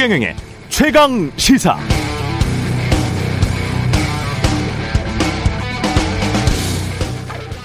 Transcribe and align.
최경영의 0.00 0.34
최강 0.70 1.30
시사. 1.36 1.76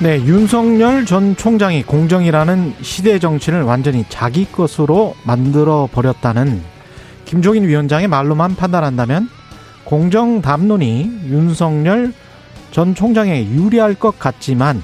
네, 0.01 0.17
윤석열 0.25 1.05
전 1.05 1.37
총장이 1.37 1.83
공정이라는 1.83 2.73
시대 2.81 3.19
정신을 3.19 3.61
완전히 3.61 4.03
자기 4.09 4.43
것으로 4.51 5.15
만들어 5.23 5.87
버렸다는 5.89 6.61
김종인 7.23 7.69
위원장의 7.69 8.09
말로만 8.09 8.57
판단한다면 8.57 9.29
공정 9.85 10.41
담론이 10.41 11.21
윤석열 11.27 12.11
전 12.71 12.95
총장에 12.95 13.45
유리할 13.45 13.95
것 13.95 14.19
같지만 14.19 14.83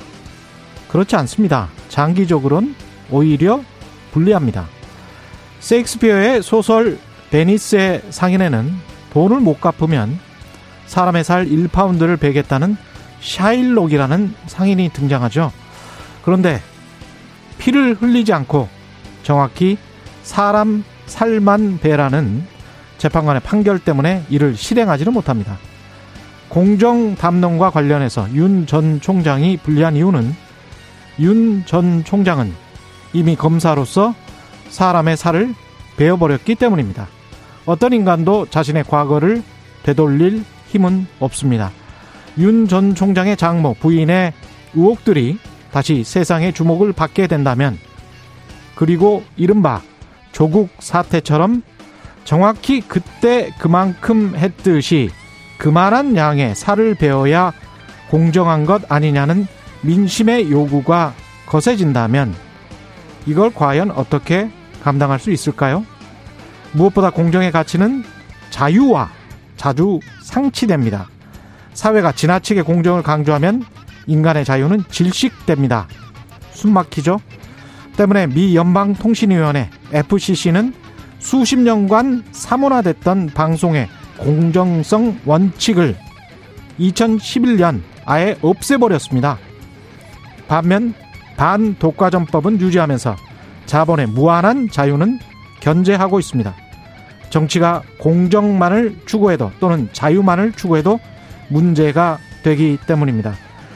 그렇지 0.87 1.17
않습니다. 1.17 1.67
장기적으로는 1.89 2.75
오히려 3.09 3.61
불리합니다. 4.13 4.67
세익스피어의 5.59 6.43
소설 6.43 6.97
베니스의 7.31 8.03
상인에는 8.09 8.73
돈을 9.13 9.39
못 9.39 9.59
갚으면 9.59 10.19
사람의 10.85 11.23
살 11.23 11.45
1파운드를 11.45 12.19
베겠다는 12.19 12.77
샤일록이라는 13.21 14.33
상인이 14.47 14.89
등장하죠. 14.89 15.51
그런데 16.23 16.61
피를 17.57 17.95
흘리지 17.95 18.33
않고 18.33 18.67
정확히 19.23 19.77
사람 20.23 20.83
살만 21.05 21.79
베라는 21.79 22.43
재판관의 22.97 23.41
판결 23.41 23.79
때문에 23.79 24.25
이를 24.29 24.55
실행하지는 24.55 25.13
못합니다. 25.13 25.57
공정 26.49 27.15
담론과 27.15 27.69
관련해서 27.69 28.29
윤 28.33 28.65
전 28.65 28.99
총장이 28.99 29.57
불리한 29.57 29.95
이유는 29.95 30.35
윤 31.19 31.63
전 31.65 32.03
총장은 32.03 32.53
이미 33.13 33.35
검사로서 33.35 34.15
사람의 34.69 35.15
살을 35.17 35.53
베어버렸기 35.97 36.55
때문입니다. 36.55 37.07
어떤 37.65 37.93
인간도 37.93 38.47
자신의 38.49 38.83
과거를 38.85 39.43
되돌릴 39.83 40.43
힘은 40.67 41.07
없습니다. 41.19 41.71
윤 42.37 42.67
전 42.67 42.95
총장의 42.95 43.35
장모 43.37 43.75
부인의 43.79 44.33
의혹들이 44.73 45.37
다시 45.71 46.03
세상의 46.03 46.53
주목을 46.53 46.93
받게 46.93 47.27
된다면 47.27 47.77
그리고 48.75 49.23
이른바 49.35 49.81
조국 50.31 50.69
사태처럼 50.79 51.61
정확히 52.23 52.81
그때 52.81 53.51
그만큼 53.59 54.33
했듯이 54.35 55.09
그만한 55.57 56.15
양의 56.15 56.55
살을 56.55 56.95
베어야 56.95 57.51
공정한 58.09 58.65
것 58.65 58.89
아니냐는 58.91 59.45
민심의 59.81 60.51
요구가 60.51 61.13
거세진다면 61.47 62.33
이걸 63.25 63.53
과연 63.53 63.91
어떻게 63.91 64.49
감당할 64.83 65.19
수 65.19 65.31
있을까요? 65.31 65.85
무엇보다 66.73 67.09
공정의 67.09 67.51
가치는 67.51 68.03
자유와 68.49 69.09
자주 69.57 69.99
상치됩니다. 70.21 71.07
사회가 71.73 72.11
지나치게 72.11 72.63
공정을 72.63 73.03
강조하면 73.03 73.63
인간의 74.07 74.45
자유는 74.45 74.83
질식됩니다. 74.89 75.87
숨 76.51 76.73
막히죠? 76.73 77.19
때문에 77.97 78.27
미 78.27 78.55
연방통신위원회 78.55 79.69
FCC는 79.91 80.73
수십 81.19 81.59
년간 81.59 82.23
사문화됐던 82.31 83.27
방송의 83.33 83.87
공정성 84.17 85.19
원칙을 85.25 85.95
2011년 86.79 87.81
아예 88.05 88.37
없애버렸습니다. 88.41 89.37
반면 90.47 90.93
반독과점법은 91.37 92.59
유지하면서 92.59 93.15
자본의 93.65 94.07
무한한 94.07 94.69
자유는 94.69 95.19
견제하고 95.59 96.19
있습니다. 96.19 96.53
정치가 97.31 97.81
공정만을 97.97 98.97
추구해도 99.07 99.51
또는 99.59 99.89
자유만을 99.93 100.51
추구해도 100.51 100.99
문제가 101.49 102.19
되기 102.43 102.77
때문입니다. 102.85 103.33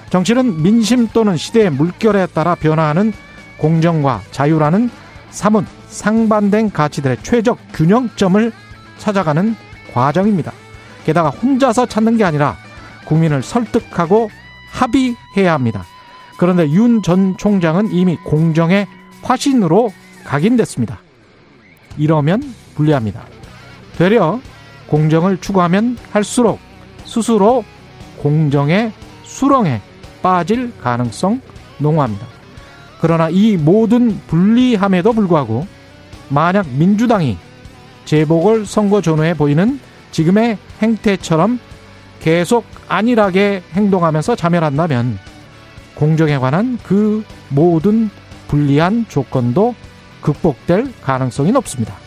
정치는 0.09 0.61
민심 0.61 1.07
또는 1.07 1.35
시대의 1.35 1.71
물결에 1.71 2.27
따라 2.27 2.53
변화하는 2.53 3.11
공정과 3.57 4.21
자유라는 4.31 4.89
사뭇 5.31 5.65
상반된 5.87 6.71
가치들의 6.71 7.17
최적 7.23 7.57
균형점을 7.73 8.51
찾아가는 8.97 9.55
과정입니다. 9.93 10.51
게다가 11.05 11.29
혼자서 11.29 11.85
찾는 11.85 12.17
게 12.17 12.23
아니라 12.23 12.57
국민을 13.05 13.41
설득하고 13.43 14.29
합의해야 14.71 15.53
합니다. 15.53 15.85
그런데 16.37 16.69
윤 16.69 17.01
전 17.01 17.37
총장은 17.37 17.91
이미 17.91 18.17
공정의 18.17 18.87
화신으로 19.21 19.93
각인됐습니다. 20.25 20.99
이러면 21.97 22.41
불리합니다. 22.75 23.34
되려 23.97 24.39
공정을 24.87 25.39
추구하면 25.39 25.97
할수록 26.11 26.59
스스로 27.05 27.63
공정의 28.17 28.91
수렁에 29.23 29.81
빠질 30.21 30.73
가능성 30.81 31.41
농후합니다. 31.77 32.25
그러나 33.01 33.29
이 33.29 33.57
모든 33.57 34.19
불리함에도 34.27 35.13
불구하고 35.13 35.67
만약 36.29 36.67
민주당이 36.67 37.37
재보궐 38.05 38.65
선거 38.65 39.01
전후에 39.01 39.33
보이는 39.33 39.79
지금의 40.11 40.57
행태처럼 40.81 41.59
계속 42.19 42.65
안일하게 42.87 43.63
행동하면서 43.73 44.35
자멸한다면 44.35 45.19
공정에 45.95 46.37
관한 46.37 46.79
그 46.83 47.23
모든 47.49 48.09
불리한 48.47 49.05
조건도 49.09 49.75
극복될 50.21 50.91
가능성이 51.01 51.51
높습니다. 51.51 52.04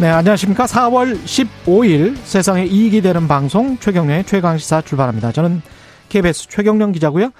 네, 0.00 0.08
안녕하십니까. 0.08 0.64
4월 0.64 1.22
15일 1.22 2.16
세상에 2.16 2.64
이익이 2.64 3.00
되는 3.00 3.28
방송 3.28 3.78
최경련의 3.78 4.24
최강시사 4.24 4.80
출발합니다. 4.80 5.30
저는 5.30 5.62
KBS 6.08 6.48
최경련 6.48 6.90
기자고요. 6.90 7.30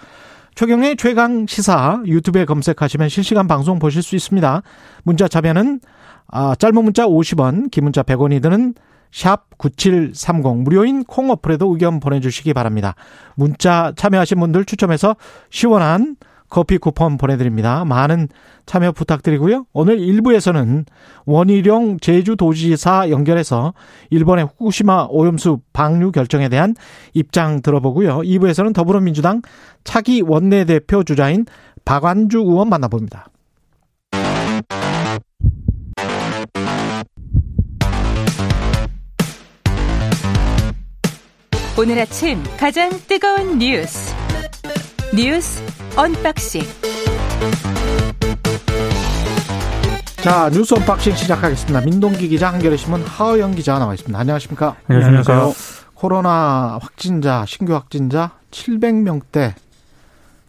최경련의 0.54 0.96
최강시사 0.96 2.02
유튜브에 2.06 2.44
검색하시면 2.44 3.08
실시간 3.08 3.48
방송 3.48 3.80
보실 3.80 4.04
수 4.04 4.14
있습니다. 4.14 4.62
문자 5.02 5.26
참여는 5.26 5.80
아, 6.28 6.54
짧은 6.54 6.76
문자 6.84 7.06
50원, 7.06 7.72
긴 7.72 7.84
문자 7.84 8.04
100원이 8.04 8.40
드는 8.40 8.74
샵 9.10 9.46
9730 9.58 10.58
무료인 10.58 11.02
콩 11.02 11.30
어플에도 11.30 11.72
의견 11.72 11.98
보내주시기 11.98 12.54
바랍니다. 12.54 12.94
문자 13.34 13.92
참여하신 13.96 14.38
분들 14.38 14.64
추첨해서 14.64 15.16
시원한 15.50 16.14
커피 16.48 16.78
쿠폰 16.78 17.16
보내드립니다. 17.18 17.84
많은 17.84 18.28
참여 18.66 18.92
부탁드리고요. 18.92 19.66
오늘 19.72 19.98
1부에서는 19.98 20.86
원희룡 21.26 21.98
제주도지사 22.00 23.10
연결해서 23.10 23.74
일본의 24.10 24.46
후쿠시마 24.46 25.08
오염수 25.10 25.60
방류 25.72 26.12
결정에 26.12 26.48
대한 26.48 26.74
입장 27.12 27.60
들어보고요. 27.62 28.18
2부에서는 28.18 28.74
더불어민주당 28.74 29.42
차기 29.82 30.22
원내대표 30.22 31.02
주자인 31.04 31.46
박완주 31.84 32.38
의원 32.38 32.68
만나봅니다. 32.68 33.28
오늘 41.76 41.98
아침 41.98 42.40
가장 42.56 42.88
뜨거운 43.08 43.58
뉴스 43.58 44.14
뉴스 45.12 45.60
unboxing 45.96 46.62
자 50.22 50.50
뉴스 50.50 50.74
unboxing 50.74 51.14
시작하겠습니다. 51.14 51.82
민동기 51.82 52.28
기자 52.28 52.52
한겨레 52.52 52.76
신문 52.76 53.02
하어영 53.02 53.54
기자 53.54 53.78
나와 53.78 53.94
있습니다. 53.94 54.18
안녕하십니까? 54.18 54.76
안녕하세요. 54.88 55.52
코로나 55.94 56.78
확진자 56.82 57.44
신규 57.46 57.74
확진자 57.74 58.32
700명대 58.50 59.54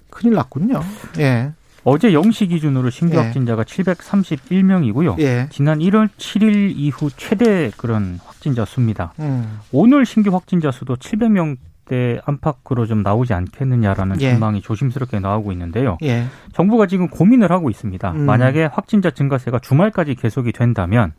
큰일 0.10 0.34
났군요. 0.34 0.82
예. 1.20 1.52
어제 1.84 2.10
0시 2.10 2.50
기준으로 2.50 2.90
신규 2.90 3.16
예. 3.18 3.20
확진자가 3.20 3.64
731명이고요. 3.66 5.20
예. 5.20 5.48
지난 5.52 5.78
1월 5.78 6.10
7일 6.18 6.74
이후 6.76 7.12
최대 7.16 7.70
그런 7.78 8.20
확진자 8.26 8.66
수입니다. 8.66 9.14
음. 9.20 9.60
오늘 9.72 10.08
신규 10.08 10.34
확진자 10.34 10.72
수도 10.72 10.96
700명 10.96 11.58
대 11.86 12.20
안팎으로 12.26 12.86
좀 12.86 13.04
나오지 13.04 13.34
않겠느냐라는 13.34 14.20
예. 14.22 14.32
전망이 14.32 14.62
조심스럽게 14.62 15.20
나오고 15.20 15.52
있는데요. 15.52 15.98
예. 16.04 16.26
정부가 16.54 16.88
지금 16.88 17.08
고민을 17.08 17.52
하고 17.52 17.70
있습니다. 17.70 18.12
음. 18.12 18.26
만약에 18.26 18.66
확진자 18.66 19.12
증가세가 19.12 19.60
주말까지 19.60 20.16
계속이 20.16 20.52
된다면 20.52 21.14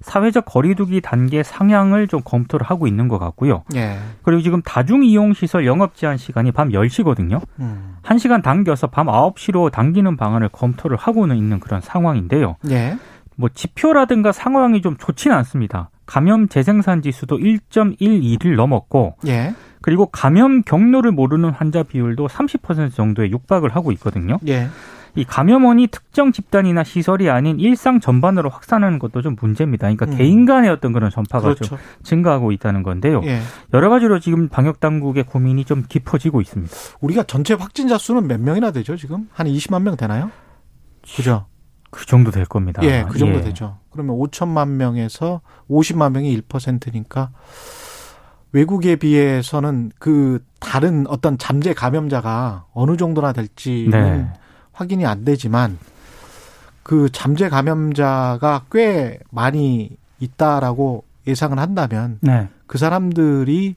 사회적 0.00 0.44
거리두기 0.44 1.00
단계 1.00 1.42
상향을 1.42 2.08
좀 2.08 2.20
검토를 2.24 2.66
하고 2.66 2.86
있는 2.86 3.08
것 3.08 3.18
같고요. 3.18 3.64
예. 3.74 3.98
그리고 4.22 4.42
지금 4.42 4.62
다중이용시설 4.62 5.66
영업 5.66 5.96
제한 5.96 6.16
시간이 6.16 6.52
밤 6.52 6.70
10시거든요. 6.70 7.40
음. 7.60 7.96
1시간 8.02 8.42
당겨서 8.42 8.88
밤 8.88 9.06
9시로 9.06 9.70
당기는 9.70 10.16
방안을 10.16 10.48
검토를 10.50 10.96
하고는 10.96 11.36
있는 11.36 11.60
그런 11.60 11.80
상황인데요. 11.80 12.56
예. 12.70 12.96
뭐 13.36 13.48
지표라든가 13.52 14.32
상황이 14.32 14.82
좀 14.82 14.96
좋지는 14.96 15.36
않습니다. 15.38 15.90
감염 16.06 16.48
재생산 16.48 17.02
지수도 17.02 17.38
1.12를 17.38 18.56
넘었고 18.56 19.16
예. 19.26 19.54
그리고 19.80 20.06
감염 20.06 20.62
경로를 20.62 21.12
모르는 21.12 21.50
환자 21.50 21.82
비율도 21.82 22.28
30% 22.28 22.94
정도에 22.94 23.30
육박을 23.30 23.74
하고 23.74 23.92
있거든요. 23.92 24.38
예. 24.46 24.68
이 25.14 25.24
감염원이 25.24 25.88
특정 25.88 26.32
집단이나 26.32 26.84
시설이 26.84 27.28
아닌 27.28 27.60
일상 27.60 28.00
전반으로 28.00 28.48
확산하는 28.48 28.98
것도 28.98 29.20
좀 29.20 29.36
문제입니다. 29.38 29.88
그러니까 29.88 30.06
음. 30.06 30.16
개인 30.16 30.46
간의 30.46 30.70
어떤 30.70 30.92
그런 30.92 31.10
전파가 31.10 31.42
그렇죠. 31.42 31.64
좀 31.64 31.78
증가하고 32.02 32.52
있다는 32.52 32.82
건데요. 32.82 33.20
예. 33.24 33.40
여러 33.74 33.90
가지로 33.90 34.20
지금 34.20 34.48
방역 34.48 34.80
당국의 34.80 35.24
고민이 35.24 35.66
좀 35.66 35.84
깊어지고 35.86 36.40
있습니다. 36.40 36.72
우리가 37.00 37.24
전체 37.24 37.52
확진자 37.52 37.98
수는 37.98 38.26
몇 38.26 38.40
명이나 38.40 38.70
되죠, 38.70 38.96
지금? 38.96 39.28
한 39.32 39.46
20만 39.46 39.82
명 39.82 39.96
되나요? 39.96 40.30
그죠? 41.14 41.46
그 41.90 42.06
정도 42.06 42.30
될 42.30 42.46
겁니다. 42.46 42.80
예, 42.84 43.04
그 43.06 43.18
정도 43.18 43.38
예. 43.38 43.42
되죠. 43.42 43.76
그러면 43.92 44.16
5천만 44.18 44.68
명에서 44.70 45.40
50만 45.70 46.12
명이 46.12 46.40
1%니까 46.42 47.30
외국에 48.52 48.96
비해서는 48.96 49.92
그 49.98 50.44
다른 50.60 51.06
어떤 51.08 51.38
잠재 51.38 51.72
감염자가 51.72 52.66
어느 52.72 52.96
정도나 52.96 53.32
될지는 53.32 53.90
네. 53.90 54.28
확인이 54.72 55.06
안 55.06 55.24
되지만 55.24 55.78
그 56.82 57.10
잠재 57.12 57.48
감염자가 57.48 58.66
꽤 58.70 59.18
많이 59.30 59.96
있다라고 60.20 61.04
예상을 61.26 61.58
한다면 61.58 62.18
네. 62.20 62.48
그 62.66 62.78
사람들이 62.78 63.76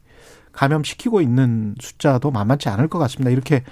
감염시키고 0.51 1.21
있는 1.21 1.75
숫자도 1.79 2.31
만만치 2.31 2.69
않을 2.69 2.87
것 2.87 2.97
같습니다. 2.99 3.29
이렇게 3.29 3.63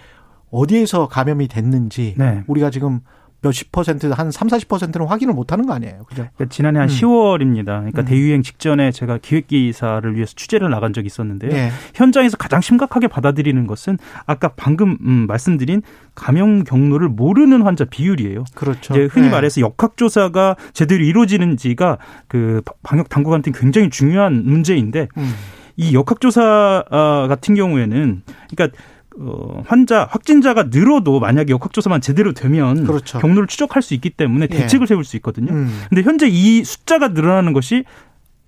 어디에서 0.51 1.07
감염이 1.07 1.47
됐는지 1.47 2.13
네. 2.17 2.43
우리가 2.47 2.69
지금 2.69 3.01
몇십 3.43 3.71
퍼센트 3.71 4.07
한 4.07 4.31
3, 4.31 4.47
40%는 4.47 5.05
확인을 5.05 5.33
못 5.33 5.51
하는 5.51 5.65
거 5.65 5.73
아니에요. 5.73 6.03
그죠? 6.07 6.27
그러니까 6.35 6.45
지난해 6.49 6.79
한 6.79 6.89
음. 6.89 6.93
10월입니다. 6.93 7.65
그러니까 7.65 8.01
음. 8.01 8.05
대유행 8.05 8.41
직전에 8.41 8.91
제가 8.91 9.19
기획 9.21 9.47
기사를 9.47 10.15
위해서 10.15 10.33
취재를 10.35 10.69
나간 10.69 10.93
적이 10.93 11.07
있었는데요. 11.07 11.51
예. 11.51 11.69
현장에서 11.93 12.37
가장 12.37 12.61
심각하게 12.61 13.07
받아들이는 13.07 13.67
것은 13.67 13.97
아까 14.25 14.53
방금 14.55 14.97
음, 15.01 15.27
말씀드린 15.27 15.81
감염 16.15 16.63
경로를 16.63 17.09
모르는 17.09 17.61
환자 17.61 17.85
비율이에요. 17.85 18.45
그렇죠. 18.55 18.93
이제 18.93 19.07
흔히 19.11 19.27
예. 19.27 19.31
말해서 19.31 19.61
역학조사가 19.61 20.55
제대로 20.73 21.03
이루어지는지가 21.03 21.97
그 22.27 22.61
방역 22.81 23.09
당국한테 23.09 23.51
굉장히 23.53 23.89
중요한 23.89 24.43
문제인데 24.45 25.09
음. 25.17 25.33
이 25.75 25.93
역학조사 25.93 26.83
아, 26.89 27.25
같은 27.27 27.55
경우에는 27.55 28.21
그러니까 28.55 28.77
어, 29.19 29.63
환자 29.67 30.07
확진자가 30.09 30.63
늘어도 30.71 31.19
만약에 31.19 31.51
역학조사만 31.51 32.01
제대로 32.01 32.33
되면 32.33 32.85
그렇죠. 32.85 33.19
경로를 33.19 33.47
추적할 33.47 33.81
수 33.81 33.93
있기 33.93 34.09
때문에 34.11 34.47
예. 34.51 34.55
대책을 34.57 34.87
세울 34.87 35.03
수 35.05 35.15
있거든요. 35.17 35.53
음. 35.53 35.81
근데 35.89 36.01
현재 36.01 36.27
이 36.27 36.63
숫자가 36.63 37.09
늘어나는 37.09 37.53
것이 37.53 37.83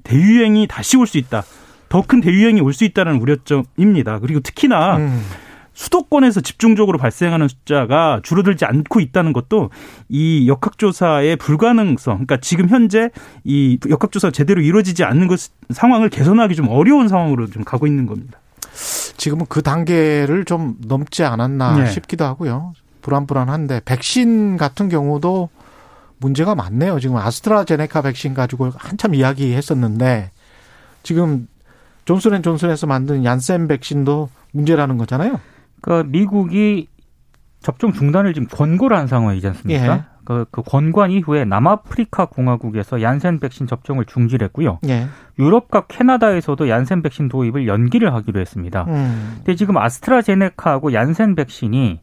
대유행이 0.04 0.68
다시 0.68 0.98
올 0.98 1.08
수 1.08 1.18
있다. 1.18 1.44
더 1.90 2.02
큰 2.02 2.20
대유행이 2.22 2.62
올 2.62 2.74
수 2.74 2.84
있다는 2.84 3.18
우려점입니다. 3.22 4.20
그리고 4.20 4.40
특히나 4.40 4.98
음. 4.98 5.22
수도권에서 5.74 6.40
집중적으로 6.42 6.98
발생하는 6.98 7.48
숫자가 7.50 8.22
줄어들지 8.24 8.64
않고 8.66 9.02
있다는 9.02 9.34
것도 9.34 9.72
이 10.08 10.48
역학조사의 10.48 11.36
불가능성, 11.36 12.14
그러니까 12.16 12.38
지금 12.38 12.70
현재 12.70 13.10
이 13.44 13.78
역학조사가 13.90 14.32
제대로 14.32 14.62
이루어지지 14.62 15.04
않는 15.04 15.28
것 15.28 15.40
상황을 15.70 16.10
개선하기 16.10 16.56
좀 16.56 16.70
어려운 16.70 17.08
상황으로 17.10 17.48
좀 17.48 17.64
가고 17.66 17.88
있는 17.88 18.06
겁니다. 18.06 18.40
지금은 19.18 19.46
그 19.50 19.62
단계를 19.62 20.46
좀 20.46 20.76
넘지 20.86 21.24
않았나 21.24 21.78
네. 21.78 21.92
싶기도 21.92 22.26
하고요. 22.26 22.74
불안불안한데 23.02 23.82
백신 23.86 24.58
같은 24.58 24.90
경우도 24.90 25.50
문제가 26.18 26.56
많네요. 26.56 27.00
지금 27.00 27.18
아스트라제네카 27.18 28.02
백신 28.02 28.34
가지고 28.34 28.72
한참 28.76 29.14
이야기했었는데 29.14 30.32
지금 31.04 31.48
존슨앤존슨에서 32.06 32.88
만든 32.88 33.26
얀센 33.26 33.68
백신도 33.68 34.30
문제라는 34.52 34.98
거잖아요. 34.98 35.40
그러니까 35.82 36.10
미국이 36.10 36.88
접종 37.62 37.94
중단을 37.94 38.34
지금 38.34 38.48
권고를 38.48 38.98
한 38.98 39.08
상황이지 39.08 39.48
않습니까? 39.48 39.96
예. 39.96 40.04
그, 40.26 40.46
그 40.52 40.62
권고한 40.64 41.12
이후에 41.12 41.46
남아프리카 41.46 42.26
공화국에서 42.26 43.02
얀센 43.02 43.40
백신 43.40 43.68
접종을 43.68 44.06
중지했고요. 44.06 44.80
예. 44.88 45.08
유럽과 45.40 45.86
캐나다에서도 45.88 46.68
얀센 46.68 47.02
백신 47.02 47.30
도입을 47.30 47.68
연기를 47.68 48.14
하기로 48.14 48.40
했습니다. 48.40 48.86
음. 48.88 49.34
근데 49.38 49.56
지금 49.56 49.78
아스트라제네카하고 49.78 50.94
얀센 50.94 51.36
백신이 51.36 52.02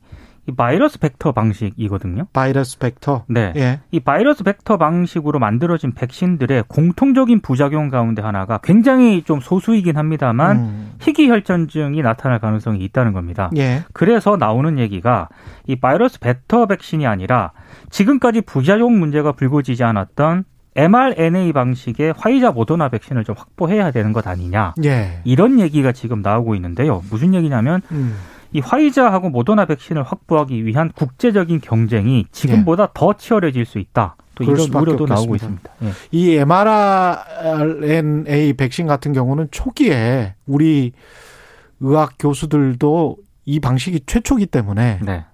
이 0.49 0.53
바이러스 0.53 0.99
벡터 0.99 1.33
방식이거든요. 1.33 2.27
바이러스 2.33 2.79
벡터. 2.79 3.25
네. 3.29 3.53
예. 3.56 3.81
이 3.93 4.00
바이러스 4.00 4.43
벡터 4.43 4.77
방식으로 4.77 5.39
만들어진 5.39 5.93
백신들의 5.93 6.65
공통적인 6.67 7.41
부작용 7.41 7.91
가운데 7.91 8.23
하나가 8.23 8.59
굉장히 8.59 9.23
좀 9.23 9.39
소수이긴 9.39 9.97
합니다만 9.97 10.56
음. 10.56 10.93
희귀 11.00 11.29
혈전증이 11.29 12.03
나타날 12.03 12.41
가능성이 12.41 12.83
있다는 12.85 13.12
겁니다. 13.12 13.50
예. 13.56 13.85
그래서 13.93 14.37
나오는 14.37 14.81
얘기가 14.81 15.29
이 15.67 15.77
바이러스 15.77 16.19
벡터 16.19 16.67
백신이 16.67 17.06
아니라 17.06 17.53
지금까지 17.91 18.41
부작용 18.41 18.99
문제가 18.99 19.33
불거지지 19.33 19.85
않았던 19.85 20.44
mRNA 20.75 21.53
방식의 21.53 22.15
화이자 22.17 22.50
모더나 22.50 22.89
백신을 22.89 23.25
좀 23.25 23.35
확보해야 23.39 23.91
되는 23.91 24.12
것 24.12 24.27
아니냐. 24.27 24.75
예. 24.85 25.21
이런 25.25 25.61
얘기가 25.61 25.93
지금 25.93 26.23
나오고 26.23 26.55
있는데요. 26.56 27.03
무슨 27.11 27.35
얘기냐면 27.35 27.83
음. 27.93 28.17
이 28.53 28.61
화이자하고 28.61 29.31
모더나 29.31 29.65
백신을 29.67 30.03
확보하기 30.03 30.67
위한 30.67 30.91
국제적인 30.93 31.61
경쟁이 31.61 32.27
지금보다 32.33 32.91
더 32.95 33.13
치열해질 33.15 33.67
수 33.67 33.79
있다. 33.79 34.17
또 34.35 34.45
이런 34.45 34.75
우려도 34.75 35.07
나오고 35.07 35.35
없겠습니다. 35.35 35.73
있습니다. 35.79 35.81
예. 35.83 35.93
이 36.11 36.35
mRNA 36.37 38.55
백신 38.55 38.87
같은 38.87 39.13
경우는 39.13 39.49
초기에 39.51 40.35
우리 40.47 40.93
의학 41.81 42.15
교수들도 42.19 43.19
이 43.45 43.61
방식이 43.61 44.01
최초기 44.07 44.47
때문에 44.47 45.01
네. 45.05 45.27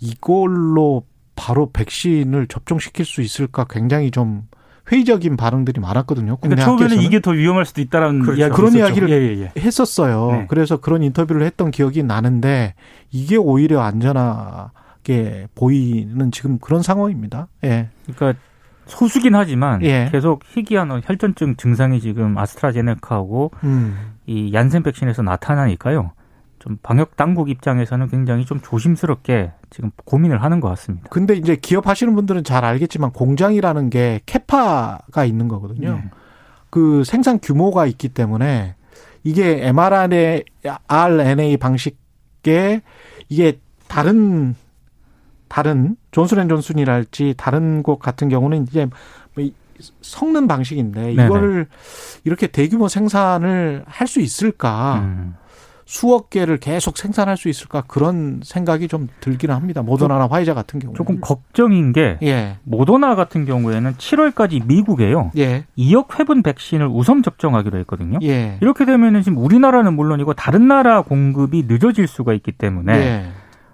이걸로 0.00 1.04
바로 1.36 1.70
백신을 1.70 2.48
접종시킬 2.48 3.04
수 3.04 3.22
있을까 3.22 3.64
굉장히 3.68 4.10
좀 4.10 4.48
회의적인 4.90 5.36
반응들이 5.36 5.80
많았거든요. 5.80 6.38
그러니까 6.38 6.64
처음에는. 6.64 7.00
이게 7.02 7.20
더 7.20 7.32
위험할 7.32 7.64
수도 7.64 7.80
있다라는 7.80 8.22
그렇죠. 8.22 8.40
이야기 8.40 8.54
그런 8.54 8.74
이야기를 8.74 9.10
예, 9.10 9.14
예, 9.14 9.40
예. 9.42 9.60
했었어요. 9.60 10.30
네. 10.32 10.46
그래서 10.48 10.78
그런 10.78 11.02
인터뷰를 11.02 11.42
했던 11.42 11.70
기억이 11.70 12.02
나는데 12.02 12.74
이게 13.10 13.36
오히려 13.36 13.80
안전하게 13.80 15.48
보이는 15.54 16.30
지금 16.32 16.58
그런 16.58 16.82
상황입니다. 16.82 17.48
예. 17.64 17.88
그러니까 18.06 18.40
소수긴 18.86 19.34
하지만 19.34 19.82
예. 19.82 20.08
계속 20.10 20.42
희귀한 20.54 21.02
혈전증 21.04 21.56
증상이 21.56 22.00
지금 22.00 22.38
아스트라제네카하고 22.38 23.50
음. 23.64 24.14
이 24.26 24.52
얀센 24.54 24.82
백신에서 24.82 25.22
나타나니까요. 25.22 26.12
좀 26.58 26.76
방역 26.82 27.16
당국 27.16 27.50
입장에서는 27.50 28.08
굉장히 28.08 28.44
좀 28.44 28.60
조심스럽게 28.60 29.52
지금 29.70 29.90
고민을 30.04 30.42
하는 30.42 30.60
것 30.60 30.68
같습니다. 30.70 31.06
근데 31.10 31.34
이제 31.34 31.56
기업 31.56 31.86
하시는 31.86 32.14
분들은 32.14 32.44
잘 32.44 32.64
알겠지만 32.64 33.12
공장이라는 33.12 33.90
게 33.90 34.20
캐파가 34.26 35.24
있는 35.24 35.46
거거든요. 35.48 35.94
네. 35.96 36.10
그 36.70 37.04
생산 37.04 37.38
규모가 37.40 37.86
있기 37.86 38.08
때문에 38.08 38.74
이게 39.24 39.66
mRNA 39.68 40.44
RNA 40.86 41.56
방식의 41.58 42.82
이게 43.28 43.58
다른 43.86 44.54
다른 45.48 45.96
존슨앤존슨이랄지 46.10 47.34
다른 47.36 47.82
곳 47.82 47.98
같은 47.98 48.28
경우는 48.28 48.64
이제 48.64 48.86
뭐 49.34 49.44
이- 49.44 49.54
섞는 50.02 50.46
방식인데 50.48 51.14
네네. 51.14 51.24
이거를 51.26 51.66
이렇게 52.24 52.48
대규모 52.48 52.88
생산을 52.88 53.84
할 53.86 54.06
수 54.08 54.20
있을까? 54.20 55.00
음. 55.04 55.34
수억 55.88 56.28
개를 56.28 56.58
계속 56.58 56.98
생산할 56.98 57.38
수 57.38 57.48
있을까? 57.48 57.82
그런 57.86 58.42
생각이 58.44 58.88
좀 58.88 59.08
들기는 59.20 59.54
합니다. 59.54 59.80
모더나나 59.80 60.26
화이자 60.30 60.52
같은 60.52 60.80
경우. 60.80 60.92
조금 60.94 61.18
걱정인 61.18 61.94
게 61.94 62.18
예. 62.22 62.58
모더나 62.64 63.14
같은 63.14 63.46
경우에는 63.46 63.94
7월까지 63.94 64.66
미국에요. 64.66 65.30
예. 65.38 65.64
2억 65.78 66.20
회분 66.20 66.42
백신을 66.42 66.86
우선 66.88 67.22
접종하기로 67.22 67.78
했거든요. 67.78 68.18
예. 68.22 68.58
이렇게 68.60 68.84
되면은 68.84 69.22
지금 69.22 69.38
우리나라는 69.38 69.94
물론이고 69.94 70.34
다른 70.34 70.68
나라 70.68 71.00
공급이 71.00 71.64
늦어질 71.66 72.06
수가 72.06 72.34
있기 72.34 72.52
때문에 72.52 72.92
예. 72.92 73.28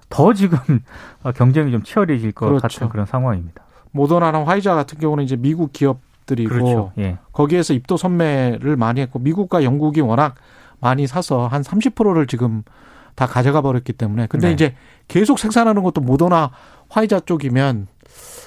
더 0.09 0.33
지금 0.35 0.59
경쟁이 1.35 1.73
좀 1.73 1.83
치열해질 1.83 2.30
것 2.30 2.47
그렇죠. 2.47 2.62
같은 2.62 2.88
그런 2.90 3.06
상황입니다. 3.06 3.64
모더나나 3.90 4.44
화이자 4.44 4.76
같은 4.76 5.00
경우는 5.00 5.25
이제 5.25 5.35
미국 5.35 5.73
기업들이고 5.73 6.49
그렇죠. 6.49 6.92
예. 6.97 7.18
거기에서 7.33 7.75
입도 7.75 7.97
선매를 7.97 8.76
많이 8.76 9.00
했고 9.00 9.18
미국과 9.18 9.64
영국이 9.64 10.00
워낙 10.00 10.37
많이 10.85 11.07
사서 11.07 11.47
한 11.47 11.62
30%를 11.62 12.26
지금 12.26 12.62
다 13.14 13.26
가져가 13.26 13.62
버렸기 13.62 13.95
때문에 13.95 14.26
근데 14.26 14.49
네. 14.49 14.53
이제 14.53 14.75
계속 15.09 15.38
생산하는 15.38 15.83
것도 15.83 16.03
모더나 16.03 16.50
화이자 16.91 17.21
쪽이면 17.21 17.87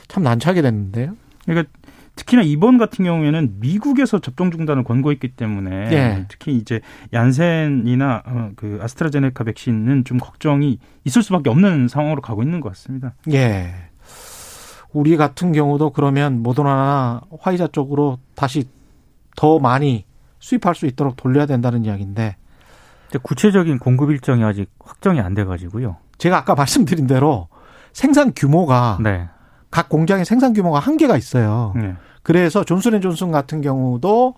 참 0.07 0.23
난처하게 0.23 0.61
됐는데요. 0.61 1.15
그러니까 1.45 1.69
특히나 2.15 2.43
이번 2.43 2.77
같은 2.77 3.05
경우에는 3.05 3.55
미국에서 3.59 4.19
접종 4.19 4.51
중단을 4.51 4.83
권고했기 4.83 5.29
때문에 5.29 5.91
예. 5.91 6.25
특히 6.27 6.55
이제 6.55 6.81
얀센이나 7.13 8.23
어, 8.25 8.51
그 8.55 8.79
아스트라제네카 8.81 9.43
백신은 9.43 10.03
좀 10.03 10.17
걱정이 10.17 10.79
있을 11.05 11.23
수밖에 11.23 11.49
없는 11.49 11.87
상황으로 11.87 12.21
가고 12.21 12.43
있는 12.43 12.59
것 12.59 12.69
같습니다. 12.69 13.13
예. 13.31 13.73
우리 14.93 15.17
같은 15.17 15.53
경우도 15.53 15.91
그러면 15.91 16.41
모더나나 16.43 17.21
화이자 17.39 17.67
쪽으로 17.67 18.19
다시 18.35 18.65
더 19.35 19.59
많이 19.59 20.05
수입할 20.47 20.75
수 20.75 20.85
있도록 20.85 21.17
돌려야 21.17 21.45
된다는 21.45 21.83
이야기인데 21.83 22.37
구체적인 23.21 23.79
공급 23.79 24.11
일정이 24.11 24.43
아직 24.43 24.69
확정이 24.79 25.19
안 25.19 25.33
돼 25.33 25.43
가지고요. 25.43 25.97
제가 26.17 26.37
아까 26.37 26.55
말씀드린 26.55 27.05
대로 27.05 27.49
생산 27.91 28.31
규모가 28.33 28.97
네. 29.01 29.27
각 29.69 29.89
공장의 29.89 30.23
생산 30.25 30.53
규모가 30.53 30.79
한계가 30.79 31.17
있어요. 31.17 31.73
네. 31.75 31.95
그래서 32.23 32.63
존슨앤존슨 32.63 33.31
같은 33.31 33.61
경우도 33.61 34.35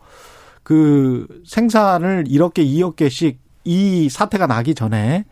그 0.63 1.27
생산을 1.45 2.25
이렇게 2.27 2.63
2억 2.63 2.95
개씩 2.95 3.39
이 3.63 4.09
사태가 4.09 4.47
나기 4.47 4.73
전에 4.73 5.25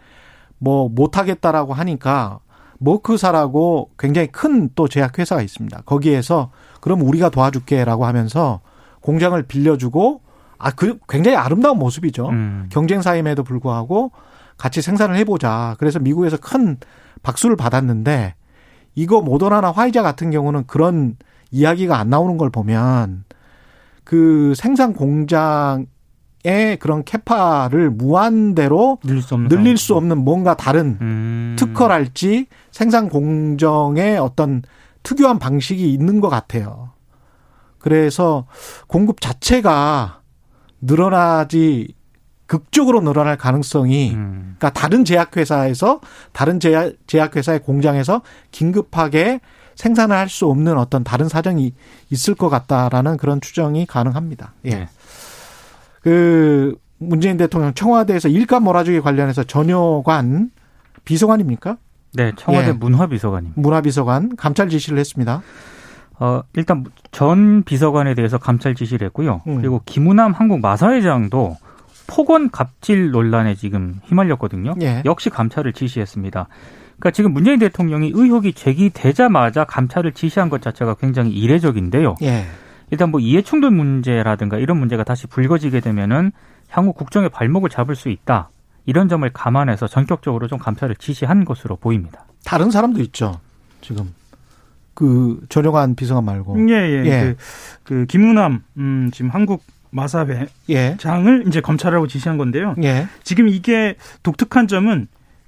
뭐 0.60 0.89
못하겠다라고 0.89 1.74
하니까 1.74 2.39
머크사라고 2.79 3.91
굉장히 3.98 4.27
큰 4.27 4.69
또 4.75 4.88
제약회사가 4.88 5.41
있습니다. 5.41 5.81
거기에서 5.86 6.51
그럼 6.81 7.01
우리가 7.01 7.29
도와줄게라고 7.29 8.05
하면서 8.05 8.62
공장을 9.01 9.41
빌려주고 9.43 10.22
아, 10.58 10.72
그 10.72 10.98
굉장히 11.08 11.38
아름다운 11.38 11.78
모습이죠. 11.78 12.30
음. 12.30 12.68
경쟁 12.72 13.02
사임에도 13.02 13.44
불구하고 13.44 14.12
같이 14.58 14.82
생산을 14.82 15.16
해보자. 15.18 15.76
그래서 15.80 16.00
미국에서 16.00 16.38
큰 16.38 16.78
박수를 17.22 17.56
받았는데 17.56 18.36
이거 18.96 19.22
모더나나 19.22 19.72
화이자 19.72 20.02
같은 20.02 20.32
경우는 20.32 20.66
그런 20.66 21.18
이야기가 21.52 21.98
안 21.98 22.10
나오는 22.10 22.38
걸 22.38 22.50
보면 22.50 23.26
그 24.04 24.54
생산 24.56 24.94
공장의 24.94 26.78
그런 26.80 27.04
캐파를 27.04 27.92
무한대로 27.92 28.98
늘릴 29.04 29.22
수 29.22 29.36
없는 29.36 29.50
늘릴. 29.50 29.78
수 29.78 29.96
없는 29.96 30.18
뭔가 30.18 30.56
다른 30.56 30.98
음. 31.02 31.56
특허랄지 31.60 32.48
생산 32.72 33.10
공정의 33.10 34.18
어떤 34.18 34.64
특유한 35.04 35.40
방식이 35.40 35.94
있는 35.94 36.20
것 36.20 36.30
같아요. 36.30 36.92
그래서 37.80 38.46
공급 38.88 39.22
자체가 39.22 40.17
늘어나지 40.88 41.94
극적으로 42.48 43.01
늘어날 43.01 43.38
가능성이 43.38 44.13
음. 44.13 44.56
그러니까 44.58 44.70
다른 44.79 45.03
제약회사에서 45.03 46.00
다른 46.32 46.60
제약, 46.60 46.94
제약회사의 47.06 47.60
공장에서 47.60 48.22
긴급하게 48.51 49.41
생산을 49.75 50.15
할 50.15 50.29
수 50.29 50.48
없는 50.48 50.77
어떤 50.77 51.03
다른 51.03 51.27
사정이 51.29 51.74
있을 52.10 52.34
것 52.36 52.50
같다라는 52.50 53.17
그런 53.17 53.41
추정이 53.41 53.86
가능합니다. 53.86 54.53
예. 54.65 54.70
네. 54.70 54.89
그 56.01 56.75
문재인 56.98 57.38
대통령 57.38 57.74
청와대에서 57.74 58.29
일감 58.29 58.63
몰아주기 58.63 59.01
관련해서 59.01 59.44
전효관 59.44 60.50
비서관입니까? 61.06 61.77
네, 62.13 62.32
청와대 62.38 62.70
예. 62.70 62.72
문화비서관님. 62.72 63.53
문화비서관 63.56 64.36
감찰 64.36 64.70
지시를 64.70 64.98
했습니다. 64.98 65.44
어, 66.20 66.42
일단 66.56 66.84
전 67.12 67.64
비서관에 67.64 68.16
대해서 68.16 68.38
감찰 68.38 68.76
지시를 68.76 69.06
했고요. 69.08 69.42
음. 69.48 69.58
그리고 69.58 69.82
김우남 69.86 70.34
한국 70.34 70.62
마사회장도 70.62 71.58
폭언 72.08 72.50
갑질 72.50 73.12
논란에 73.12 73.56
지금 73.56 74.00
휘말렸거든요. 74.06 74.76
예. 74.82 75.04
역시 75.06 75.30
감찰을 75.30 75.74
지시했습니다. 75.74 76.48
그러니까 76.98 77.12
지금 77.12 77.34
문재인 77.34 77.60
대통령이 77.60 78.12
의혹이 78.14 78.54
제기되자마자 78.54 79.66
감찰을 79.66 80.14
지시한 80.14 80.50
것 80.50 80.62
자체가 80.62 80.96
굉장히 80.96 81.32
이례적인데요. 81.32 82.16
예. 82.24 82.46
일단 82.90 83.12
뭐 83.12 83.20
이해충돌 83.20 83.72
문제라든가 83.72 84.58
이런 84.58 84.78
문제가 84.78 85.04
다시 85.04 85.28
불거지게 85.28 85.82
되면은 85.82 86.32
향후 86.70 86.94
국정의 86.94 87.30
발목을 87.30 87.70
잡을 87.70 87.96
수 87.96 88.10
있다. 88.10 88.50
이런 88.86 89.10
점을 89.10 89.30
감안해서 89.30 89.88
전격적으로 89.88 90.48
좀 90.48 90.58
감찰을 90.58 90.96
지시한 90.96 91.44
것으로 91.44 91.76
보입니다. 91.76 92.26
다른 92.46 92.72
사람도 92.72 93.02
있죠. 93.02 93.40
지금 93.82 94.14
그 94.98 95.39
전효관 95.50 95.94
비서관 95.94 96.25
말고. 96.25 96.58
예, 96.72 96.74
예. 96.74 97.06
예. 97.06 97.22
그, 97.22 97.36
그 97.84 98.06
김우남 98.08 98.63
음, 98.77 99.12
지금 99.13 99.30
한국 99.30 99.63
마사회 99.92 100.48
예. 100.70 100.98
장을 100.98 101.44
이제 101.48 101.62
검찰하고 101.62 102.08
지시한 102.08 102.39
건데요. 102.39 102.74
예. 102.82 103.08
지금 103.22 103.48
이게 103.48 103.96
독특한 104.24 104.68
점은 104.68 105.08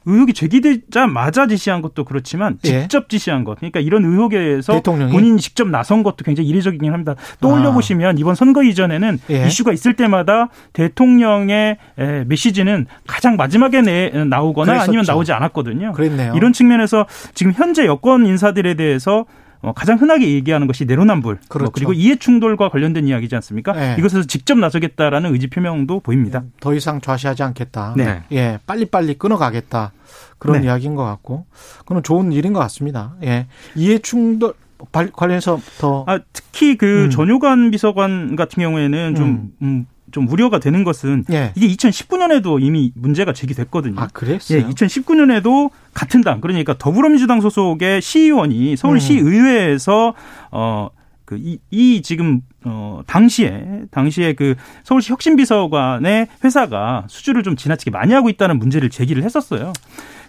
의혹이 0.10 0.34
제기되자마자 0.34 1.48
지시한 1.48 1.82
것도 1.82 2.04
그렇지만 2.04 2.58
예. 2.66 2.82
직접 2.82 3.10
지시한 3.10 3.44
것. 3.44 3.58
그러니까 3.58 3.80
이런 3.80 4.06
의혹에서 4.06 4.74
대통령이? 4.74 5.12
본인이 5.12 5.39
직접 5.39 5.68
나선 5.70 6.04
것도 6.04 6.18
굉장히 6.25 6.50
이례적이긴 6.50 6.92
합니다. 6.92 7.16
떠올려 7.39 7.70
아. 7.70 7.74
보시면 7.74 8.18
이번 8.18 8.36
선거 8.36 8.63
이전에는 8.63 9.20
예. 9.30 9.48
이슈가 9.48 9.72
있을 9.72 9.96
때마다 9.96 10.50
대통령의 10.74 11.78
에, 11.98 12.24
메시지는 12.25 12.88
가장 13.08 13.36
마지막에 13.36 13.82
내, 13.82 14.10
나오거나 14.10 14.72
그랬었죠. 14.72 14.89
아니면 14.89 15.06
나오지 15.08 15.32
않았거든요. 15.32 15.94
그랬네요. 15.94 16.34
이런 16.36 16.54
측면에서 16.54 17.06
지금 17.34 17.54
현재 17.54 17.86
여권 17.86 18.25
인사들에 18.25 18.74
대해서 18.74 19.25
어, 19.62 19.74
가장 19.74 19.98
흔하게 20.00 20.30
얘기하는 20.34 20.68
것이 20.68 20.86
내로남불 20.86 21.39
그렇죠. 21.50 21.72
그리고 21.72 21.92
이해 21.94 22.16
충돌과 22.16 22.70
관련된 22.70 23.08
이야기지 23.08 23.36
않습니까? 23.36 23.74
네. 23.74 23.96
이것에서 24.00 24.24
직접 24.25 24.58
나서겠다라는 24.58 25.34
의지 25.34 25.48
표명도 25.48 26.00
보입니다. 26.00 26.44
더 26.62 26.74
이상 26.74 27.01
좌시하지 27.01 27.44
않겠다. 27.44 27.94
네. 27.98 28.24
예, 28.32 28.60
빨리빨리 28.66 29.16
끊어가겠다. 29.16 29.92
그런 30.38 30.62
네. 30.62 30.68
이야기인 30.68 30.96
것 30.96 31.04
같고. 31.04 31.46
그건 31.80 32.04
좋은 32.04 32.32
일인 32.32 32.54
것 32.54 32.60
같습니다. 32.60 33.16
예. 33.24 33.48
이해 33.75 33.98
충돌 34.00 34.54
발- 34.94 35.12
관련해서 35.12 35.60
더. 35.80 36.06
아, 36.08 36.20
특히 36.32 36.78
그 36.78 37.06
음. 37.06 37.10
전효관 37.10 37.72
비서관 37.72 38.38
같은 38.38 38.62
경우에는 38.63 39.16
좀, 39.16 39.25
음. 39.28 39.51
음, 39.62 39.86
좀 40.12 40.28
우려가 40.30 40.60
되는 40.60 40.84
것은 40.84 41.25
예. 41.32 41.51
이게 41.56 41.68
2019년에도 41.68 42.62
이미 42.62 42.92
문제가 42.96 43.34
제기됐거든요. 43.34 44.00
아, 44.00 44.08
그랬어요? 44.08 44.60
예, 44.60 44.63
2019년에도 44.66 45.70
같은 45.94 46.22
당 46.22 46.42
그러니까 46.42 46.78
더불어민주당 46.78 47.42
소속의 47.42 48.01
시의원이 48.01 48.72
음. 48.72 48.75
서울시의회에서 48.75 50.13
어. 50.51 50.89
그, 51.29 51.38
이, 51.38 51.59
이 51.69 52.01
지금, 52.01 52.41
어, 52.65 53.01
당시에, 53.05 53.83
당시에 53.91 54.33
그 54.33 54.55
서울시 54.83 55.12
혁신비서관의 55.12 56.25
회사가 56.43 57.05
수주를 57.07 57.43
좀 57.43 57.55
지나치게 57.55 57.91
많이 57.91 58.13
하고 58.13 58.29
있다는 58.29 58.57
문제를 58.57 58.89
제기를 58.89 59.21
했었어요. 59.24 59.71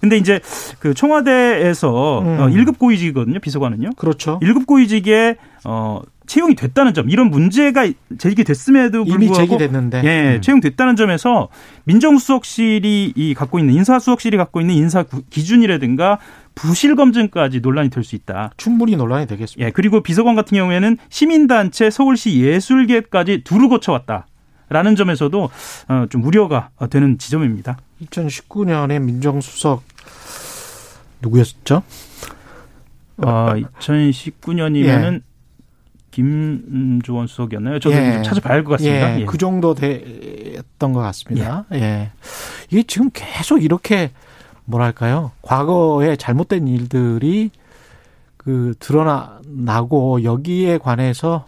근데 0.02 0.19
이제 0.19 0.40
그 0.78 0.92
청와대에서 0.92 2.21
음. 2.21 2.26
어, 2.40 2.47
1급 2.49 2.78
고위직이거든요, 2.78 3.38
비서관은요. 3.38 3.92
그렇죠. 3.97 4.38
1급 4.40 4.66
고위직에, 4.66 5.37
어, 5.64 6.02
채용이 6.26 6.54
됐다는 6.54 6.92
점, 6.92 7.09
이런 7.09 7.30
문제가 7.30 7.88
제기됐음에도 8.19 9.04
불구하고. 9.04 9.25
이미 9.25 9.35
제기됐는데. 9.35 10.02
예, 10.04 10.37
음. 10.37 10.40
채용됐다는 10.42 10.97
점에서 10.97 11.49
민정수석실이 11.85 13.14
이 13.16 13.35
갖고 13.35 13.59
있는 13.59 13.73
인사수석실이 13.75 14.37
갖고 14.37 14.61
있는 14.61 14.75
인사 14.75 15.02
구- 15.02 15.23
기준이라든가 15.30 16.19
부실 16.61 16.95
검증까지 16.97 17.61
논란이 17.61 17.90
될 17.90 18.05
수 18.05 18.17
있다. 18.17 18.52
충분히 18.57 18.97
논란이 18.97 19.26
되겠습니다. 19.26 19.67
예, 19.67 19.71
그리고 19.73 20.02
비서관 20.02 20.35
같은 20.35 20.57
경우에는 20.57 20.99
시민단체 21.09 21.90
서울시 21.90 22.40
예술계까지 22.40 23.43
두루 23.45 23.69
거쳐왔다. 23.69 24.26
라는 24.69 24.95
점에서도 24.95 25.50
어, 25.88 26.07
좀 26.11 26.25
우려가 26.25 26.71
되는 26.90 27.19
지점입니다. 27.19 27.76
2019년에 28.02 29.00
민정수석 29.00 29.83
누구였죠? 31.23 31.83
어, 33.19 33.52
2019년이면은 33.81 35.23
김조원 36.11 37.26
수석이었나요? 37.26 37.79
저도 37.81 37.97
예. 37.97 38.12
좀 38.14 38.23
찾아봐야 38.23 38.55
할 38.55 38.64
것 38.64 38.71
같습니다. 38.73 39.17
예, 39.17 39.21
예. 39.21 39.25
그 39.25 39.38
정도 39.38 39.75
됐던 39.75 40.93
것 40.93 41.00
같습니다. 41.00 41.64
예. 41.73 42.11
이게 42.71 42.83
지금 42.85 43.11
계속 43.12 43.62
이렇게 43.62 44.11
뭐랄까요? 44.71 45.33
과거에 45.43 46.17
잘못된 46.17 46.67
일들이 46.69 47.50
그 48.37 48.75
드러나고 48.79 50.25
여기에 50.25 50.79
관해서 50.79 51.45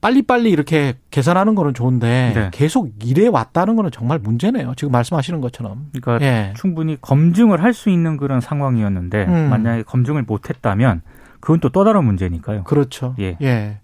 빨리빨리 0.00 0.50
이렇게 0.50 0.94
개선하는 1.10 1.54
거는 1.56 1.74
좋은데 1.74 2.32
네. 2.34 2.48
계속 2.52 2.90
이래 3.02 3.26
왔다는 3.26 3.74
거는 3.74 3.90
정말 3.90 4.18
문제네요. 4.20 4.74
지금 4.76 4.92
말씀하시는 4.92 5.40
것처럼. 5.40 5.86
그러니까 5.92 6.24
예. 6.24 6.52
충분히 6.56 6.96
검증을 7.00 7.62
할 7.62 7.72
수 7.72 7.90
있는 7.90 8.16
그런 8.16 8.40
상황이었는데 8.40 9.24
음. 9.26 9.50
만약에 9.50 9.82
검증을 9.84 10.22
못 10.22 10.50
했다면 10.50 11.02
그건 11.40 11.60
또 11.60 11.68
또 11.70 11.84
다른 11.84 12.04
문제니까요. 12.04 12.64
그렇죠. 12.64 13.14
예. 13.18 13.78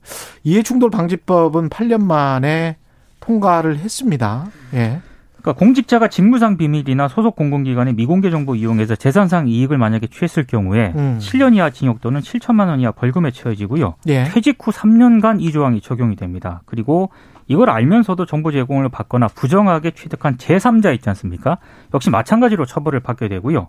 이해충돌 0.45 0.91
방지법은 0.91 1.69
8년 1.69 2.03
만에 2.05 2.77
통과를 3.21 3.79
했습니다. 3.79 4.47
예. 4.75 5.01
그러니까 5.45 5.59
공직자가 5.59 6.09
직무상 6.09 6.57
비밀이나 6.57 7.07
소속 7.09 7.37
공공기관의 7.37 7.93
미공개 7.95 8.31
정보 8.31 8.57
이용해서 8.57 8.97
재산상 8.97 9.47
이익을 9.47 9.77
만약에 9.77 10.07
취했을 10.07 10.47
경우에 10.47 10.95
음. 10.97 11.19
7년 11.21 11.55
이하 11.55 11.69
징역 11.69 12.01
또는 12.01 12.21
7천만 12.23 12.69
원 12.69 12.81
이하 12.81 12.93
벌금에 12.93 13.31
처해지고요. 13.31 13.97
예. 14.09 14.25
퇴직 14.25 14.57
후 14.59 14.71
3년간 14.71 15.43
이 15.43 15.53
조항이 15.53 15.83
적용이 15.83 16.17
됩니다. 16.17 16.63
그리고 16.65 17.11
이걸 17.47 17.69
알면서도 17.69 18.25
정보 18.25 18.53
제공을 18.53 18.89
받거나 18.89 19.29
부정하게 19.29 19.91
취득한 19.91 20.39
제3자 20.39 20.95
있지 20.95 21.11
않습니까? 21.11 21.59
역시 21.93 22.09
마찬가지로 22.09 22.65
처벌을 22.65 23.01
받게 23.01 23.29
되고요. 23.29 23.69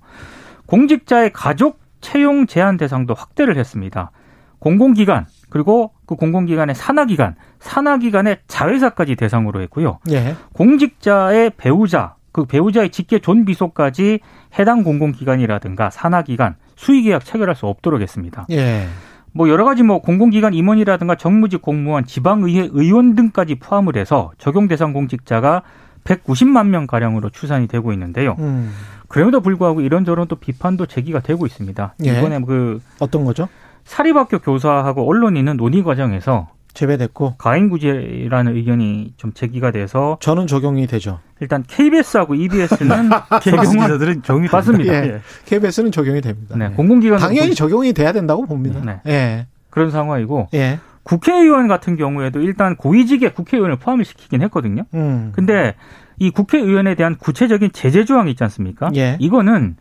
공직자의 0.67 1.33
가족 1.33 1.81
채용 1.99 2.47
제한 2.47 2.77
대상도 2.77 3.13
확대를 3.13 3.57
했습니다. 3.57 4.11
공공기관 4.59 5.25
그리고 5.55 5.91
그 6.05 6.15
공공기관의 6.15 6.75
산하기관, 6.75 7.35
산하기관의 7.61 8.39
자회사까지 8.45 9.15
대상으로 9.15 9.61
했고요. 9.61 9.99
예. 10.11 10.35
공직자의 10.51 11.53
배우자, 11.55 12.15
그 12.33 12.43
배우자의 12.43 12.89
직계 12.89 13.19
존비속까지 13.19 14.19
해당 14.59 14.83
공공기관이라든가 14.83 15.91
산하기관 15.91 16.55
수의계약 16.75 17.23
체결할 17.23 17.55
수 17.55 17.67
없도록 17.67 18.01
했습니다. 18.01 18.45
예. 18.51 18.87
뭐 19.31 19.47
여러 19.47 19.63
가지 19.63 19.81
뭐 19.81 20.01
공공기관 20.01 20.53
임원이라든가 20.53 21.15
정무직 21.15 21.61
공무원, 21.61 22.03
지방의회 22.03 22.71
의원 22.73 23.15
등까지 23.15 23.55
포함을 23.55 23.95
해서 23.95 24.33
적용 24.37 24.67
대상 24.67 24.91
공직자가 24.91 25.63
190만 26.03 26.67
명 26.67 26.85
가량으로 26.85 27.29
추산이 27.29 27.69
되고 27.69 27.93
있는데요. 27.93 28.35
음. 28.39 28.73
그럼에도 29.07 29.39
불구하고 29.39 29.79
이런저런 29.79 30.27
또 30.27 30.35
비판도 30.35 30.87
제기가 30.87 31.21
되고 31.21 31.45
있습니다. 31.45 31.95
예. 32.03 32.17
이번에 32.17 32.41
그 32.41 32.81
어떤 32.99 33.23
거죠? 33.23 33.47
사립학교 33.85 34.39
교사하고 34.39 35.07
언론인은 35.07 35.57
논의 35.57 35.83
과정에서 35.83 36.49
제외됐고 36.73 37.35
가인구제라는 37.37 38.55
의견이 38.55 39.13
좀 39.15 39.31
제기가 39.31 39.71
돼서 39.71 40.17
저는 40.19 40.45
적용이 40.45 40.87
되죠. 40.87 41.19
일단 41.39 41.63
KBS하고 41.65 42.35
EBS는 42.35 43.09
KBS 43.41 43.65
적용은 43.65 43.87
기자들은 43.87 44.23
적용이 44.23 44.47
맞습니다. 44.51 44.93
예. 44.93 45.07
예. 45.07 45.21
KBS는 45.45 45.91
적용이 45.91 46.19
됩니다. 46.19 46.57
네, 46.57 46.65
예. 46.65 46.69
공공기관 46.69 47.19
당연히 47.19 47.55
적용이 47.55 47.93
돼야 47.93 48.11
된다고 48.11 48.45
봅니다. 48.45 48.81
네. 48.83 48.99
예. 49.07 49.47
그런 49.69 49.89
상황이고 49.89 50.49
예. 50.53 50.79
국회의원 51.03 51.67
같은 51.67 51.95
경우에도 51.95 52.41
일단 52.41 52.75
고위직에 52.75 53.31
국회의원을 53.31 53.77
포함을 53.77 54.03
시키긴 54.03 54.41
했거든요. 54.43 54.83
음. 54.93 55.31
근데 55.33 55.75
이 56.17 56.31
국회의원에 56.31 56.95
대한 56.95 57.15
구체적인 57.15 57.71
제재 57.73 58.05
조항이 58.05 58.31
있지 58.31 58.43
않습니까? 58.43 58.89
예. 58.95 59.15
이거는 59.19 59.77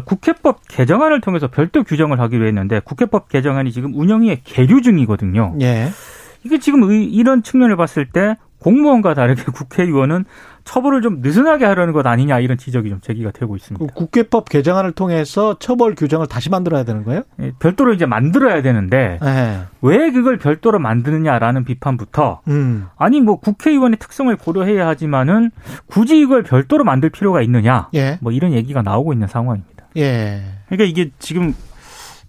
국회법 0.00 0.60
개정안을 0.68 1.20
통해서 1.20 1.48
별도 1.48 1.82
규정을 1.84 2.20
하기로 2.20 2.46
했는데 2.46 2.80
국회법 2.80 3.28
개정안이 3.28 3.72
지금 3.72 3.92
운영위에 3.94 4.40
계류 4.44 4.82
중이거든요. 4.82 5.54
예. 5.60 5.88
이게 6.44 6.58
지금 6.58 6.82
의- 6.90 7.04
이런 7.12 7.42
측면을 7.42 7.76
봤을 7.76 8.06
때 8.06 8.36
공무원과 8.60 9.14
다르게 9.14 9.42
국회의원은 9.52 10.24
처벌을 10.64 11.02
좀 11.02 11.20
느슨하게 11.20 11.64
하려는 11.64 11.92
것 11.92 12.06
아니냐 12.06 12.38
이런 12.38 12.56
지적이 12.56 12.90
좀 12.90 13.00
제기가 13.00 13.32
되고 13.32 13.50
그 13.52 13.56
있습니다. 13.56 13.94
국회법 13.94 14.48
개정안을 14.48 14.92
통해서 14.92 15.56
처벌 15.58 15.96
규정을 15.96 16.28
다시 16.28 16.50
만들어야 16.50 16.84
되는 16.84 17.02
거예요? 17.02 17.22
예, 17.40 17.52
별도로 17.58 17.92
이제 17.92 18.06
만들어야 18.06 18.62
되는데 18.62 19.18
예. 19.24 19.58
왜 19.80 20.12
그걸 20.12 20.38
별도로 20.38 20.78
만드느냐라는 20.78 21.64
비판부터 21.64 22.42
음. 22.46 22.86
아니 22.96 23.20
뭐 23.20 23.40
국회의원의 23.40 23.98
특성을 23.98 24.34
고려해야 24.36 24.86
하지만은 24.86 25.50
굳이 25.86 26.20
이걸 26.20 26.44
별도로 26.44 26.84
만들 26.84 27.10
필요가 27.10 27.42
있느냐 27.42 27.88
예. 27.94 28.18
뭐 28.20 28.30
이런 28.30 28.52
얘기가 28.52 28.82
나오고 28.82 29.12
있는 29.12 29.26
상황입니다. 29.26 29.71
예. 29.96 30.42
그러니까 30.66 30.84
이게 30.84 31.10
지금 31.18 31.54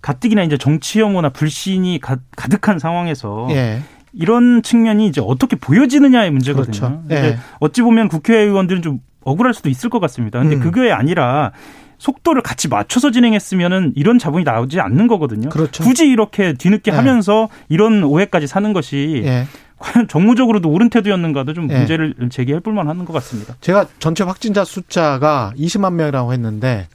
가뜩이나 0.01 0.43
이제 0.43 0.58
정치 0.58 1.01
혐오나 1.01 1.29
불신이 1.29 2.00
가, 2.00 2.17
가득한 2.36 2.79
상황에서 2.79 3.48
예. 3.51 3.82
이런 4.13 4.62
측면이 4.62 5.08
이제 5.08 5.22
어떻게 5.24 5.55
보여지느냐의 5.55 6.32
문제거든요. 6.32 7.03
그렇죠. 7.08 7.25
예. 7.25 7.38
어찌 7.60 7.82
보면 7.82 8.10
국회의원들은 8.10 8.82
좀 8.82 9.00
억울할 9.22 9.53
수도 9.53 9.70
있을 9.70 9.89
것 9.89 10.00
같습니다. 10.00 10.39
근데 10.39 10.55
음. 10.55 10.60
그게 10.60 10.91
아니라 10.91 11.51
속도를 11.98 12.41
같이 12.41 12.67
맞춰서 12.67 13.12
진행했으면은 13.12 13.93
이런 13.96 14.20
자본이 14.20 14.43
나오지 14.43 14.82
않는 14.82 15.08
거거든요. 15.08 15.50
그렇죠. 15.50 15.84
굳이 15.84 16.08
이렇게 16.08 16.53
뒤늦게 16.53 16.91
네. 16.91 16.98
하면서 16.98 17.48
이런 17.70 18.03
오해까지 18.03 18.46
사는 18.46 18.74
것이 18.74 19.22
예. 19.24 19.48
과연 19.77 20.08
정무적으로도 20.08 20.70
옳은 20.70 20.89
태도였는가도 20.89 21.53
좀 21.53 21.70
예. 21.72 21.77
문제를 21.77 22.15
제기해 22.29 22.60
볼 22.60 22.74
만한 22.74 23.05
것 23.05 23.13
같습니다. 23.13 23.55
제가 23.62 23.88
전체 24.00 24.24
확진자 24.24 24.65
숫자가 24.65 25.53
20만 25.58 25.93
명이라고 25.93 26.34
했는데 26.34 26.88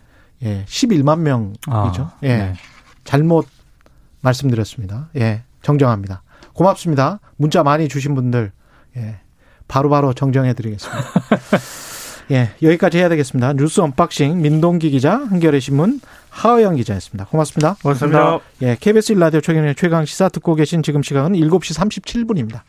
예, 0.45 0.65
11만 0.67 1.21
명이죠. 1.21 2.11
예. 2.23 2.37
네. 2.37 2.55
잘못 3.05 3.47
말씀드렸습니다. 4.21 5.09
예. 5.17 5.43
정정합니다. 5.63 6.23
고맙습니다. 6.53 7.21
문자 7.37 7.63
많이 7.63 7.89
주신 7.89 8.15
분들 8.15 8.53
예. 8.97 9.21
바로바로 9.67 10.13
정정해 10.13 10.55
드리겠습니다. 10.55 11.03
예, 12.31 12.51
여기까지 12.63 12.99
해야 12.99 13.09
되겠습니다. 13.09 13.55
뉴스 13.55 13.81
unboxing 13.81 14.43
민동기 14.43 14.91
기자, 14.91 15.17
한겨레 15.17 15.61
신문 15.61 16.01
하어영 16.31 16.77
기자였습니다. 16.77 17.27
고맙습니다. 17.27 17.77
고맙습니다. 17.83 18.39
예, 18.63 18.77
KBS 18.79 19.15
1라디오 19.15 19.43
최경영의 19.43 19.75
최강 19.77 20.05
시사 20.05 20.29
듣고 20.29 20.55
계신 20.55 20.83
지금 20.83 21.03
시각은 21.03 21.33
7시 21.33 21.79
37분입니다. 21.79 22.63